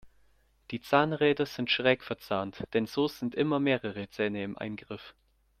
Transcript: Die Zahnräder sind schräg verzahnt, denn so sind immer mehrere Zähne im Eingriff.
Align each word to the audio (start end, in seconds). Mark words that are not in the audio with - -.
Die 0.71 0.81
Zahnräder 0.81 1.45
sind 1.45 1.69
schräg 1.69 2.03
verzahnt, 2.03 2.63
denn 2.73 2.87
so 2.87 3.07
sind 3.07 3.35
immer 3.35 3.59
mehrere 3.59 4.09
Zähne 4.09 4.43
im 4.43 4.57
Eingriff. 4.57 5.13